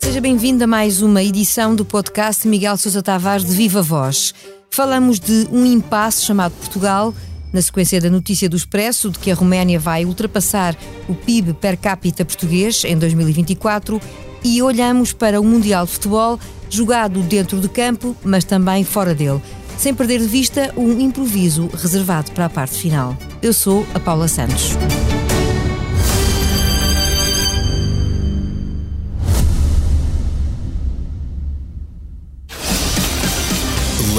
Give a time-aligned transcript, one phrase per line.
[0.00, 4.34] Seja bem-vindo a mais uma edição do podcast Miguel Sousa Tavares de Viva Voz.
[4.70, 7.14] Falamos de um impasse chamado Portugal,
[7.52, 10.76] na sequência da notícia do Expresso de que a Roménia vai ultrapassar
[11.08, 14.00] o PIB per capita português em 2024
[14.44, 16.38] e olhamos para o Mundial de Futebol
[16.70, 19.40] jogado dentro de campo, mas também fora dele,
[19.78, 23.16] sem perder de vista um improviso reservado para a parte final.
[23.42, 24.76] Eu sou a Paula Santos.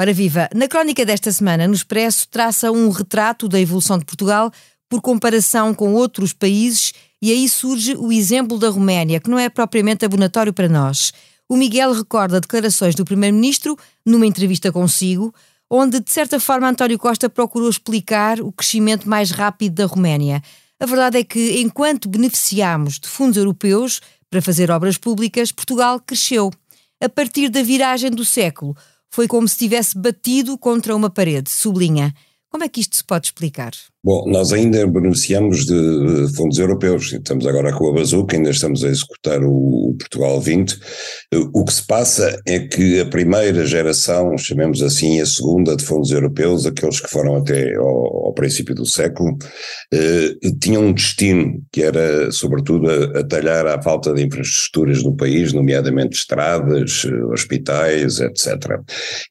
[0.00, 4.48] Ora viva, na crónica desta semana, no Expresso, traça um retrato da evolução de Portugal
[4.88, 9.48] por comparação com outros países e aí surge o exemplo da Roménia, que não é
[9.48, 11.12] propriamente abonatório para nós.
[11.48, 13.76] O Miguel recorda declarações do Primeiro-Ministro
[14.06, 15.34] numa entrevista consigo,
[15.68, 20.40] onde, de certa forma, António Costa procurou explicar o crescimento mais rápido da Roménia.
[20.78, 26.52] A verdade é que, enquanto beneficiámos de fundos europeus para fazer obras públicas, Portugal cresceu.
[27.02, 28.76] A partir da viragem do século,
[29.10, 32.14] foi como se tivesse batido contra uma parede, sublinha.
[32.48, 33.72] Como é que isto se pode explicar?
[34.04, 38.88] Bom, nós ainda beneficiamos de fundos europeus, estamos agora com a Bazuca, ainda estamos a
[38.88, 40.78] executar o Portugal 20.
[41.52, 46.12] O que se passa é que a primeira geração, chamemos assim, a segunda de fundos
[46.12, 49.36] europeus, aqueles que foram até ao, ao princípio do século,
[49.92, 55.52] eh, tinham um destino que era, sobretudo, a, a à falta de infraestruturas no país,
[55.52, 58.80] nomeadamente estradas, hospitais, etc.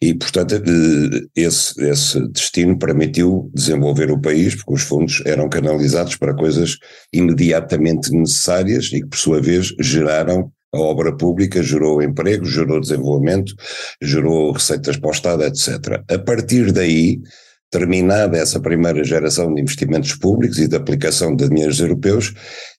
[0.02, 6.16] E, portanto, eh, esse, esse destino permitiu desenvolver o país porque os fundos eram canalizados
[6.16, 6.78] para coisas
[7.14, 13.54] imediatamente necessárias e que, por sua vez, geraram a obra pública, gerou emprego, gerou desenvolvimento,
[14.02, 16.04] gerou receitas para o Estado, etc.
[16.10, 17.22] A partir daí,
[17.70, 22.34] terminada essa primeira geração de investimentos públicos e de aplicação de dinheiros europeus,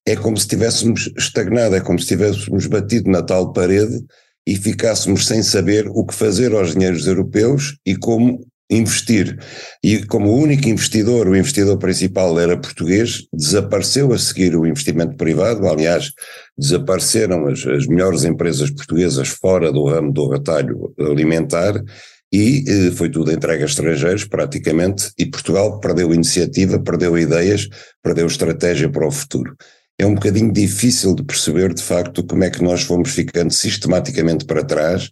[0.07, 4.05] é como se estivéssemos estagnado, é como se tivéssemos batido na tal parede
[4.47, 9.39] e ficássemos sem saber o que fazer aos dinheiros europeus e como investir.
[9.83, 15.17] E como o único investidor, o investidor principal era português, desapareceu a seguir o investimento
[15.17, 16.13] privado, aliás,
[16.57, 21.83] desapareceram as, as melhores empresas portuguesas fora do ramo do retalho alimentar
[22.31, 27.69] e eh, foi tudo entregue a estrangeiros praticamente e Portugal perdeu iniciativa, perdeu ideias,
[28.03, 29.57] perdeu estratégia para o futuro
[29.99, 34.45] é um bocadinho difícil de perceber, de facto, como é que nós fomos ficando sistematicamente
[34.45, 35.11] para trás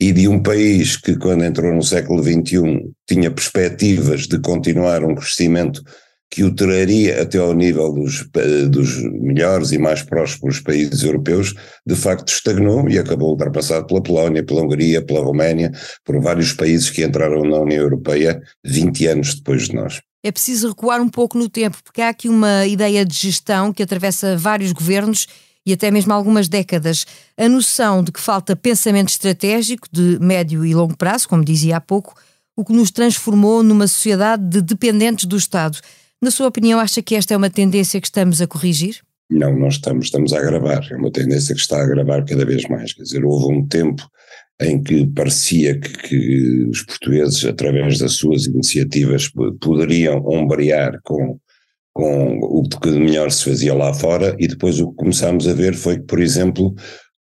[0.00, 5.14] e de um país que, quando entrou no século XXI, tinha perspectivas de continuar um
[5.14, 5.82] crescimento
[6.30, 8.26] que o traria até ao nível dos,
[8.70, 11.54] dos melhores e mais prósperos países europeus,
[11.86, 15.70] de facto estagnou e acabou ultrapassado pela Polónia, pela Hungria, pela Roménia,
[16.02, 20.68] por vários países que entraram na União Europeia 20 anos depois de nós é preciso
[20.68, 24.72] recuar um pouco no tempo, porque há aqui uma ideia de gestão que atravessa vários
[24.72, 25.26] governos
[25.64, 27.06] e até mesmo algumas décadas.
[27.36, 31.80] A noção de que falta pensamento estratégico de médio e longo prazo, como dizia há
[31.80, 32.14] pouco,
[32.56, 35.78] o que nos transformou numa sociedade de dependentes do Estado.
[36.20, 39.00] Na sua opinião, acha que esta é uma tendência que estamos a corrigir?
[39.30, 40.86] Não, nós estamos, estamos a agravar.
[40.90, 42.92] É uma tendência que está a agravar cada vez mais.
[42.92, 44.06] Quer dizer, houve um tempo
[44.64, 49.30] em que parecia que, que, os portugueses, através das suas iniciativas,
[49.60, 51.38] poderiam ombrear com,
[51.92, 55.54] com o que de melhor se fazia lá fora, e depois o que começámos a
[55.54, 56.74] ver foi que, por exemplo,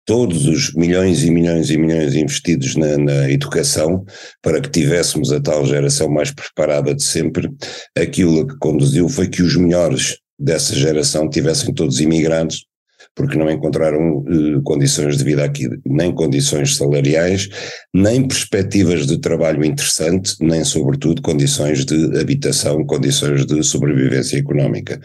[0.06, 4.04] todos os milhões e milhões e milhões investidos na, na, educação
[4.42, 7.48] para que tivéssemos a tal geração mais preparada de sempre,
[7.96, 12.66] aquilo que conduziu foi que os melhores dessa geração tivessem todos imigrantes
[13.16, 17.50] porque não encontraram eh, condições de vida aqui, nem condições salariais,
[17.94, 25.00] nem perspectivas de trabalho interessante, nem, sobretudo, condições de habitação, condições de sobrevivência económica.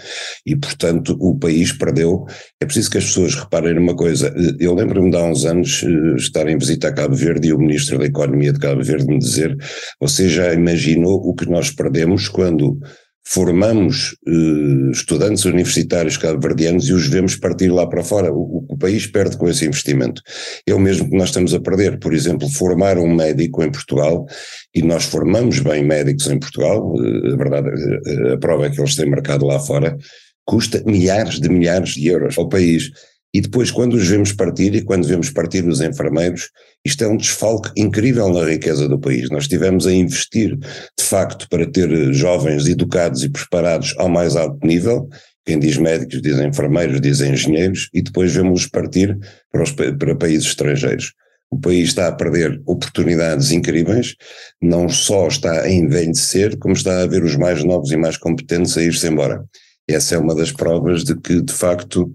[0.47, 2.25] E, portanto, o país perdeu.
[2.61, 4.29] É preciso que as pessoas reparem numa coisa.
[4.29, 7.53] Eh, eu lembro-me de há uns anos eh, estar em visita a Cabo Verde e
[7.53, 9.57] o Ministro da Economia de Cabo Verde me dizer:
[10.01, 12.79] Você já imaginou o que nós perdemos quando
[13.27, 18.33] formamos eh, estudantes universitários cabo-verdianos e os vemos partir lá para fora.
[18.33, 20.21] O, o, país perde com esse investimento.
[20.67, 21.99] É o mesmo que nós estamos a perder.
[21.99, 24.27] Por exemplo, formar um médico em Portugal,
[24.75, 28.81] e nós formamos bem médicos em Portugal, eh, a verdade, eh, a prova é que
[28.81, 29.97] eles têm mercado lá fora,
[30.45, 32.91] custa milhares de milhares de euros ao país.
[33.35, 36.51] E depois, quando os vemos partir e quando vemos partir os enfermeiros,
[36.85, 39.29] isto é um desfalque incrível na riqueza do país.
[39.29, 44.65] Nós estivemos a investir, de facto, para ter jovens educados e preparados ao mais alto
[44.65, 45.09] nível.
[45.45, 49.19] Quem diz médicos, diz enfermeiros, diz engenheiros, e depois vemos-los partir
[49.51, 51.13] para, os, para países estrangeiros.
[51.51, 54.15] O país está a perder oportunidades incríveis,
[54.63, 58.79] não só está a envelhecer, como está a ver os mais novos e mais competentes
[58.79, 59.45] a ir-se embora.
[59.89, 62.11] Essa é uma das provas de que, de facto,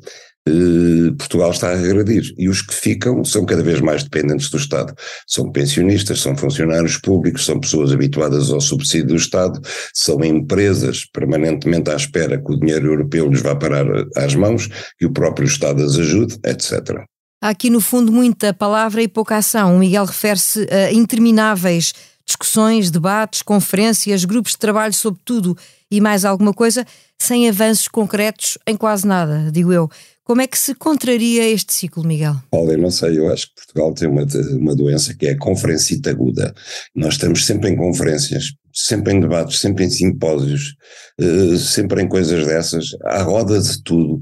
[0.48, 2.34] eh, Portugal está a regredir.
[2.38, 4.94] E os que ficam são cada vez mais dependentes do Estado.
[5.28, 9.60] São pensionistas, são funcionários públicos, são pessoas habituadas ao subsídio do Estado,
[9.94, 15.06] são empresas permanentemente à espera que o dinheiro europeu lhes vá parar às mãos, que
[15.06, 17.04] o próprio Estado as ajude, etc.
[17.42, 19.76] Há aqui, no fundo, muita palavra e pouca ação.
[19.76, 21.94] O Miguel refere-se a intermináveis
[22.26, 25.58] discussões, debates, conferências, grupos de trabalho sobre tudo
[25.90, 26.86] e mais alguma coisa,
[27.18, 29.90] sem avanços concretos em quase nada, digo eu.
[30.30, 32.36] Como é que se contraria este ciclo, Miguel?
[32.52, 34.24] Olha, eu não sei, eu acho que Portugal tem uma,
[34.60, 36.54] uma doença que é a conferencita aguda.
[36.96, 40.76] Nós estamos sempre em conferências, sempre em debates, sempre em simpósios,
[41.20, 44.22] uh, sempre em coisas dessas, à roda de tudo.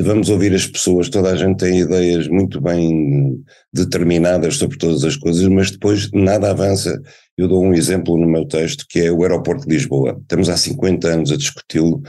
[0.00, 5.16] Vamos ouvir as pessoas, toda a gente tem ideias muito bem determinadas sobre todas as
[5.16, 7.02] coisas, mas depois nada avança.
[7.38, 10.18] Eu dou um exemplo no meu texto que é o aeroporto de Lisboa.
[10.20, 12.02] Estamos há 50 anos a discuti-lo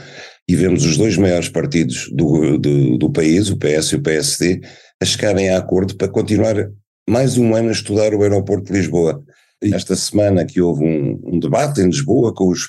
[0.48, 4.60] e vemos os dois maiores partidos do, do, do país, o PS e o PSD,
[5.00, 6.56] a chegarem a acordo para continuar
[7.08, 9.22] mais um ano a estudar o aeroporto de Lisboa.
[9.62, 12.68] Esta semana que houve um, um debate em Lisboa com, os,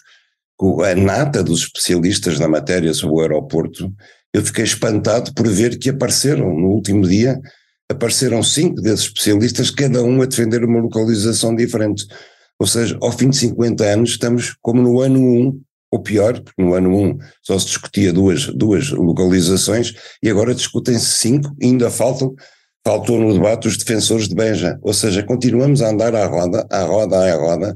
[0.56, 3.92] com a nata dos especialistas na matéria sobre o aeroporto,
[4.32, 7.40] eu fiquei espantado por ver que apareceram no último dia,
[7.90, 12.06] apareceram cinco desses especialistas, cada um a defender uma localização diferente.
[12.62, 16.62] Ou seja, ao fim de 50 anos estamos como no ano 1 ou pior, porque
[16.62, 21.90] no ano 1 só se discutia duas, duas localizações e agora discutem-se cinco e ainda
[21.90, 22.36] faltam,
[22.86, 24.78] faltou no debate os defensores de Benja.
[24.84, 27.76] Ou seja, continuamos a andar à roda, à roda, à roda,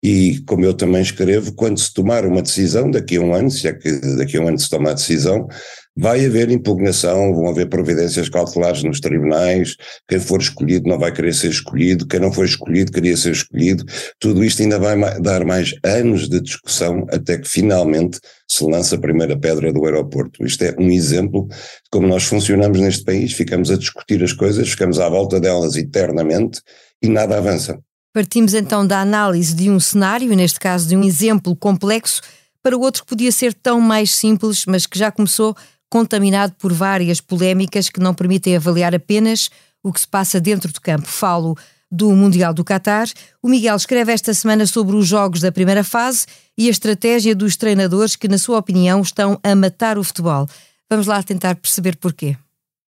[0.00, 3.66] e como eu também escrevo, quando se tomar uma decisão, daqui a um ano, se
[3.66, 5.48] é que daqui a um ano se toma a decisão,
[5.96, 9.76] Vai haver impugnação, vão haver providências cautelares nos tribunais,
[10.08, 13.84] quem for escolhido não vai querer ser escolhido, quem não for escolhido queria ser escolhido.
[14.18, 19.00] Tudo isto ainda vai dar mais anos de discussão até que finalmente se lança a
[19.00, 20.44] primeira pedra do aeroporto.
[20.44, 21.56] Isto é um exemplo de
[21.90, 26.60] como nós funcionamos neste país, ficamos a discutir as coisas, ficamos à volta delas eternamente
[27.02, 27.78] e nada avança.
[28.12, 32.20] Partimos então da análise de um cenário, neste caso de um exemplo complexo,
[32.62, 35.56] para outro que podia ser tão mais simples, mas que já começou
[35.90, 39.50] contaminado por várias polémicas que não permitem avaliar apenas
[39.82, 41.06] o que se passa dentro do campo.
[41.06, 41.56] Falo
[41.90, 43.08] do Mundial do Qatar.
[43.42, 46.26] O Miguel escreve esta semana sobre os jogos da primeira fase
[46.56, 50.46] e a estratégia dos treinadores que, na sua opinião, estão a matar o futebol.
[50.88, 52.36] Vamos lá tentar perceber porquê.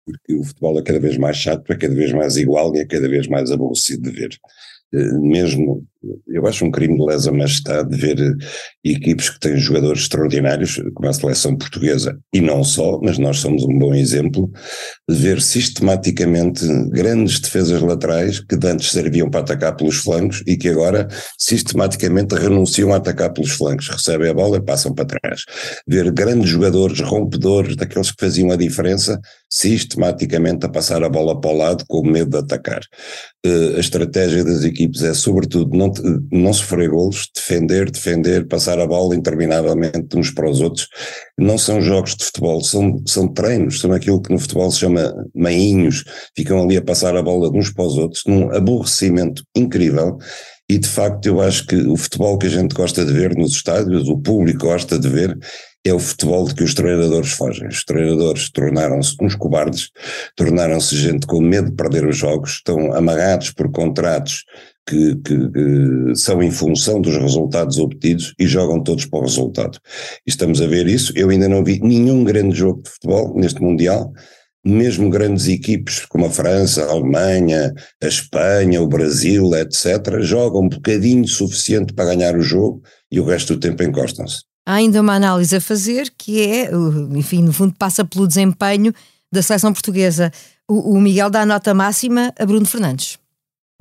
[0.05, 2.85] Porque o futebol é cada vez mais chato, é cada vez mais igual e é
[2.85, 4.39] cada vez mais aborrecido de ver.
[4.93, 5.87] Eh, mesmo,
[6.29, 8.35] eu acho um crime de lesa majestade ver eh,
[8.85, 13.65] equipes que têm jogadores extraordinários, como a seleção portuguesa, e não só, mas nós somos
[13.65, 14.51] um bom exemplo,
[15.09, 20.69] de ver sistematicamente grandes defesas laterais que antes serviam para atacar pelos flancos e que
[20.69, 21.09] agora
[21.39, 25.45] sistematicamente renunciam a atacar pelos flancos, recebem a bola e passam para trás.
[25.87, 31.51] Ver grandes jogadores rompedores, daqueles que faziam a diferença, sistematicamente a passar a bola para
[31.51, 32.81] o lado com medo de atacar.
[33.45, 35.92] Uh, a estratégia das equipes é, sobretudo, não,
[36.31, 40.89] não sofrer golos, defender, defender, passar a bola interminavelmente uns para os outros.
[41.39, 45.13] Não são jogos de futebol, são, são treinos, são aquilo que no futebol se chama
[45.35, 46.05] mainhos,
[46.37, 50.19] ficam ali a passar a bola de uns para os outros, num aborrecimento incrível.
[50.69, 53.53] E de facto, eu acho que o futebol que a gente gosta de ver nos
[53.53, 55.37] estádios, o público gosta de ver,
[55.85, 57.67] é o futebol de que os treinadores fogem.
[57.69, 59.91] Os treinadores tornaram-se uns cobardes,
[60.37, 64.45] tornaram-se gente com medo de perder os jogos, estão amarrados por contratos
[64.87, 69.79] que, que, que, são em função dos resultados obtidos e jogam todos para o resultado.
[70.27, 71.13] Estamos a ver isso.
[71.17, 74.13] Eu ainda não vi nenhum grande jogo de futebol neste Mundial,
[74.65, 77.73] mesmo grandes equipes como a França, a Alemanha,
[78.03, 83.25] a Espanha, o Brasil, etc., jogam um bocadinho suficiente para ganhar o jogo e o
[83.25, 84.43] resto do tempo encostam-se.
[84.65, 86.71] Há ainda uma análise a fazer que é,
[87.17, 88.93] enfim, no fundo passa pelo desempenho
[89.33, 90.31] da seleção portuguesa.
[90.69, 93.19] O, o Miguel dá a nota máxima a Bruno Fernandes.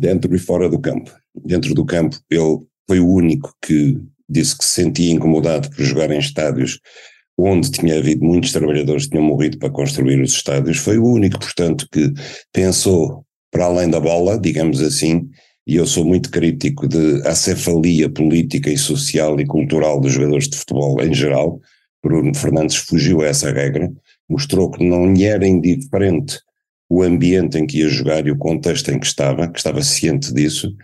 [0.01, 1.11] Dentro e fora do campo.
[1.45, 6.09] Dentro do campo, ele foi o único que disse que se sentia incomodado por jogar
[6.09, 6.79] em estádios
[7.37, 10.77] onde tinha havido muitos trabalhadores que tinham morrido para construir os estádios.
[10.77, 12.11] Foi o único, portanto, que
[12.51, 15.29] pensou para além da bola, digamos assim,
[15.67, 20.57] e eu sou muito crítico de acefalia política e social e cultural dos jogadores de
[20.57, 21.59] futebol em geral,
[22.03, 23.91] Bruno Fernandes fugiu a essa regra,
[24.27, 26.39] mostrou que não lhe era indiferente
[26.91, 30.33] o ambiente em que ia jogar e o contexto em que estava, que estava ciente
[30.33, 30.75] disso,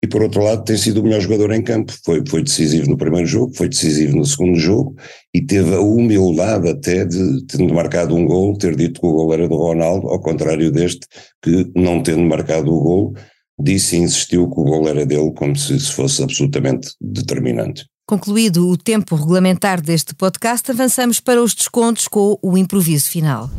[0.00, 2.96] e por outro lado tem sido o melhor jogador em campo, foi, foi decisivo no
[2.96, 4.94] primeiro jogo, foi decisivo no segundo jogo
[5.34, 9.34] e teve a humildade até de, tendo marcado um gol, ter dito que o gol
[9.34, 11.04] era do Ronaldo, ao contrário deste,
[11.42, 13.14] que não tendo marcado o gol,
[13.60, 17.84] disse e insistiu que o gol era dele como se fosse absolutamente determinante.
[18.06, 23.50] Concluído o tempo regulamentar deste podcast, avançamos para os descontos com o improviso final.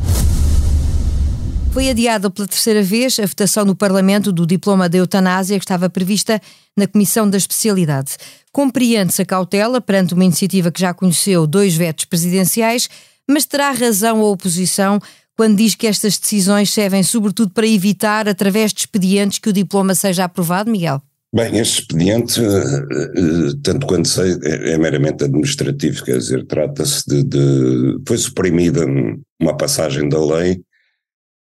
[1.71, 5.87] Foi adiada pela terceira vez a votação no Parlamento do diploma de eutanásia que estava
[5.89, 6.41] prevista
[6.75, 8.17] na Comissão da Especialidade.
[8.51, 12.89] Compreende-se a cautela perante uma iniciativa que já conheceu dois vetos presidenciais,
[13.29, 14.99] mas terá razão a oposição
[15.37, 19.93] quando diz que estas decisões servem sobretudo para evitar, através de expedientes, que o diploma
[19.93, 21.01] seja aprovado, Miguel?
[21.33, 27.03] Bem, este expediente, eh, eh, tanto quanto sei, é, é meramente administrativo, quer dizer, trata-se
[27.07, 28.01] de, de.
[28.07, 28.83] Foi suprimida
[29.39, 30.59] uma passagem da lei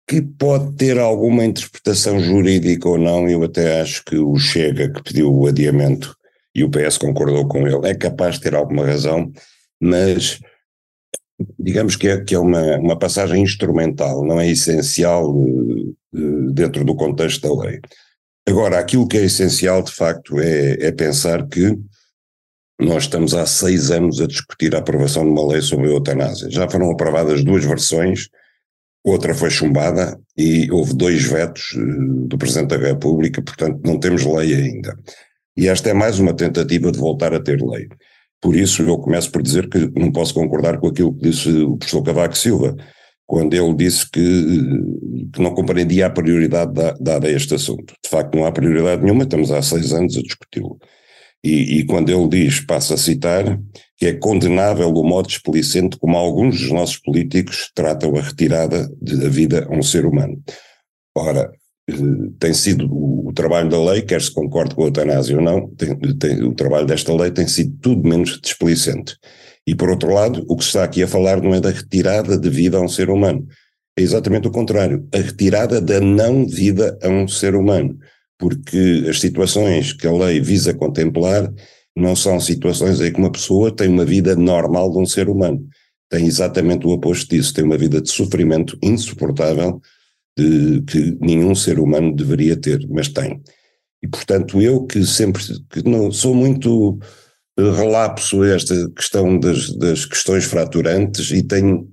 [0.07, 5.03] que pode ter alguma interpretação jurídica ou não, eu até acho que o Chega, que
[5.03, 6.15] pediu o adiamento
[6.53, 9.31] e o PS concordou com ele, é capaz de ter alguma razão,
[9.81, 10.39] mas
[11.59, 16.95] digamos que é, que é uma, uma passagem instrumental, não é essencial uh, dentro do
[16.95, 17.79] contexto da lei.
[18.47, 21.77] Agora, aquilo que é essencial, de facto, é, é pensar que
[22.79, 26.49] nós estamos há seis anos a discutir a aprovação de uma lei sobre a eutanásia.
[26.49, 28.29] Já foram aprovadas duas versões,
[29.05, 34.25] outra foi chumbada e houve dois vetos eh, do Presidente da República, portanto não temos
[34.25, 34.97] lei ainda.
[35.55, 37.87] E esta é mais uma tentativa de voltar a ter lei.
[38.41, 41.77] Por isso eu começo por dizer que não posso concordar com aquilo que disse o
[41.77, 42.75] professor Cavaco Silva,
[43.27, 47.93] quando ele disse que, eh, que não compreendia a prioridade dada a este assunto.
[48.03, 50.79] De facto não há prioridade nenhuma, estamos há seis anos a discuti-lo.
[51.45, 53.59] E, e, quando ele diz, passo a citar,
[53.95, 59.29] que é condenável o modo explicente como alguns dos nossos políticos tratam a retirada da
[59.29, 60.41] vida a um ser humano.
[61.15, 61.51] Ora,
[61.87, 61.93] eh,
[62.39, 65.95] tem sido o, trabalho da lei, quer se concorde com a eutanásia ou não, tem,
[66.17, 69.15] tem, o trabalho desta lei tem sido tudo menos displicente.
[69.67, 72.39] E por outro lado, o que se está aqui a falar não é da retirada
[72.39, 73.45] de vida a um ser humano,
[73.95, 77.99] é exatamente o contrário, a retirada da não vida a um ser humano
[78.37, 81.51] porque as situações que a lei visa contemplar
[81.95, 85.65] não são situações em que uma pessoa tem uma vida normal de um ser humano.
[86.09, 89.81] Tem exatamente o oposto disso, tem uma vida de sofrimento insuportável
[90.37, 93.41] de, que nenhum ser humano deveria ter, mas tem.
[94.03, 96.99] E portanto eu que sempre que não sou muito
[97.57, 101.89] relapso a esta questão das, das questões fraturantes e tenho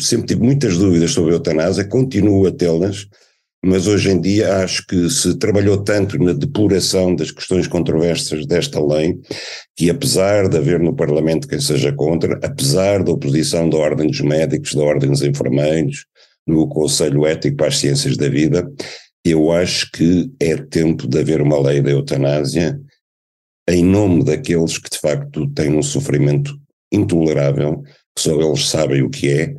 [0.00, 3.06] sempre tive muitas dúvidas sobre a eutanásia, continuo a tê-las,
[3.64, 8.84] mas hoje em dia acho que se trabalhou tanto na depuração das questões controversas desta
[8.84, 9.18] lei,
[9.76, 14.20] que apesar de haver no Parlamento quem seja contra, apesar da oposição da Ordem dos
[14.20, 16.04] Médicos, da Ordem dos Enfermeiros,
[16.46, 18.70] no Conselho Ético para as Ciências da Vida,
[19.24, 22.78] eu acho que é tempo de haver uma lei da eutanásia
[23.68, 26.54] em nome daqueles que de facto têm um sofrimento
[26.92, 27.82] intolerável,
[28.14, 29.54] que só eles sabem o que é,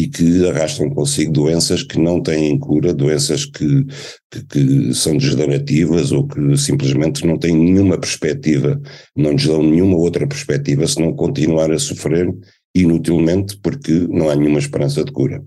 [0.00, 3.84] e que arrastam consigo doenças que não têm cura, doenças que,
[4.30, 8.80] que, que, são degenerativas ou que simplesmente não têm nenhuma perspectiva,
[9.14, 12.34] não lhes dão nenhuma outra perspectiva senão continuar a sofrer
[12.74, 15.44] inutilmente porque não há nenhuma esperança de cura.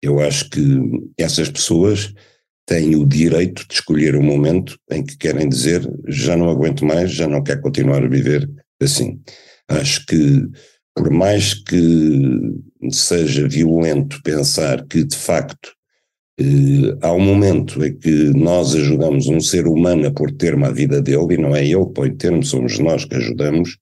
[0.00, 0.62] Eu acho que
[1.18, 2.14] essas pessoas
[2.64, 7.12] têm o direito de escolher o momento em que querem dizer já não aguento mais,
[7.12, 8.48] já não quero continuar a viver
[8.80, 9.20] assim.
[9.68, 10.48] Acho que
[10.94, 15.72] por mais que seja violento pensar que, de facto,
[16.38, 20.70] eh, há um momento em que nós ajudamos um ser humano a pôr termo à
[20.70, 23.78] vida dele, e não é ele que põe termo, somos nós que ajudamos,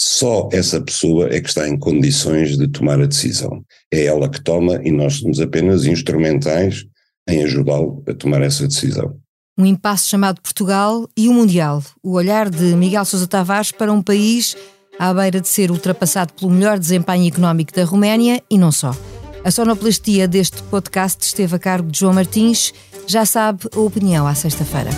[0.00, 3.62] só essa pessoa é que está em condições de tomar a decisão.
[3.92, 6.86] É ela que toma e nós somos apenas instrumentais
[7.28, 9.14] em ajudá-lo a tomar essa decisão.
[9.58, 11.82] Um impasse chamado Portugal e o Mundial.
[12.02, 14.56] O olhar de Miguel Sousa Tavares para um país
[15.00, 18.94] à beira de ser ultrapassado pelo melhor desempenho económico da Roménia e não só.
[19.42, 22.74] A sonoplastia deste podcast esteve a cargo de João Martins.
[23.06, 24.90] Já sabe a opinião à sexta-feira.